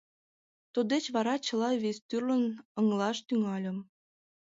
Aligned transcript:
Туддеч 0.73 1.05
вара 1.15 1.35
чыла 1.45 1.69
вестӱрлын 1.83 2.43
ыҥлаш 2.79 3.17
тӱҥальым. 3.27 3.77